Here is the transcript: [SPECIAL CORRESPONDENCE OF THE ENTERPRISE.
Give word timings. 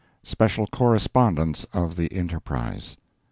[SPECIAL 0.23 0.65
CORRESPONDENCE 0.71 1.65
OF 1.75 1.95
THE 1.95 2.11
ENTERPRISE. 2.11 2.97